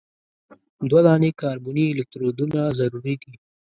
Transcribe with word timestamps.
دوه 0.89 1.01
دانې 1.07 1.31
کاربني 1.41 1.83
الکترودونه 1.89 2.59
ضروري 2.79 3.15
دي. 3.21 3.33